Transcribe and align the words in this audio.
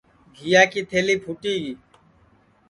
گھیا 0.37 0.61
کی 0.71 0.81
تھلی 0.89 1.15
پُھوٹی 1.23 1.53
گی 1.63 1.73